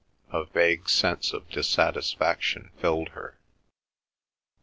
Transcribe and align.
A 0.33 0.45
vague 0.45 0.89
sense 0.89 1.31
of 1.31 1.47
dissatisfaction 1.49 2.71
filled 2.75 3.09
her. 3.09 3.37